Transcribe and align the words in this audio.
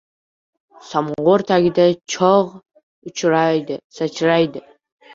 Samovar 0.87 1.43
tagidan 1.51 1.95
cho‘g‘ 2.15 3.81
sachraydi. 4.01 4.69